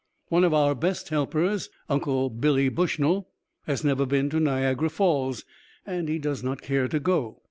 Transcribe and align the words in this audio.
One 0.29 0.43
of 0.43 0.51
our 0.51 0.73
best 0.73 1.09
helpers, 1.09 1.69
Uncle 1.87 2.31
Billy 2.31 2.69
Bushnell, 2.69 3.29
has 3.67 3.83
never 3.83 4.07
been 4.07 4.31
to 4.31 4.39
Niagara 4.39 4.89
Falls, 4.89 5.45
and 5.85 6.19
does 6.23 6.41
not 6.43 6.63
care 6.63 6.87
to 6.87 6.99
go. 6.99 7.39